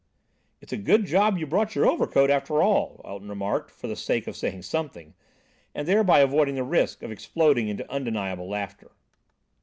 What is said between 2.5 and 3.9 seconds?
all," Elton remarked for